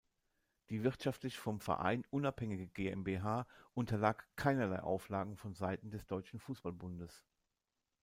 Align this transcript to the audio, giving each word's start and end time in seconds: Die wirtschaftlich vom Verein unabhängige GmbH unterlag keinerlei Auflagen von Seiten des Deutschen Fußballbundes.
Die 0.71 0.81
wirtschaftlich 0.83 1.37
vom 1.37 1.59
Verein 1.59 2.03
unabhängige 2.09 2.65
GmbH 2.65 3.45
unterlag 3.75 4.25
keinerlei 4.35 4.79
Auflagen 4.81 5.37
von 5.37 5.53
Seiten 5.53 5.91
des 5.91 6.07
Deutschen 6.07 6.39
Fußballbundes. 6.39 7.23